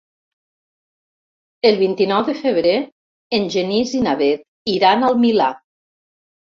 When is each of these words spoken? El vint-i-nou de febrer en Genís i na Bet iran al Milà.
El 1.71 1.77
vint-i-nou 1.83 2.25
de 2.31 2.35
febrer 2.41 2.73
en 3.41 3.49
Genís 3.59 3.95
i 4.01 4.05
na 4.09 4.19
Bet 4.27 4.77
iran 4.77 5.11
al 5.13 5.23
Milà. 5.25 5.57